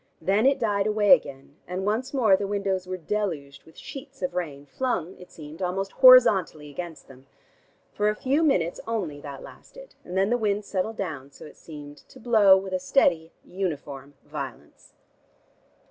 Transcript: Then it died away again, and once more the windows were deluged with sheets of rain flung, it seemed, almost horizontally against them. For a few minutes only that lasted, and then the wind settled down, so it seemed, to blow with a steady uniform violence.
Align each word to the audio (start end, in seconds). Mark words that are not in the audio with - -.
Then 0.19 0.47
it 0.47 0.57
died 0.57 0.87
away 0.87 1.11
again, 1.11 1.57
and 1.67 1.85
once 1.85 2.11
more 2.11 2.35
the 2.35 2.47
windows 2.47 2.87
were 2.87 2.97
deluged 2.97 3.65
with 3.65 3.77
sheets 3.77 4.23
of 4.23 4.33
rain 4.33 4.65
flung, 4.65 5.15
it 5.19 5.29
seemed, 5.29 5.61
almost 5.61 5.91
horizontally 5.91 6.71
against 6.71 7.07
them. 7.07 7.27
For 7.93 8.09
a 8.09 8.15
few 8.15 8.41
minutes 8.41 8.79
only 8.87 9.21
that 9.21 9.43
lasted, 9.43 9.93
and 10.03 10.17
then 10.17 10.31
the 10.31 10.39
wind 10.39 10.65
settled 10.65 10.97
down, 10.97 11.29
so 11.29 11.45
it 11.45 11.55
seemed, 11.55 11.97
to 11.97 12.19
blow 12.19 12.57
with 12.57 12.73
a 12.73 12.79
steady 12.79 13.31
uniform 13.45 14.15
violence. 14.25 14.93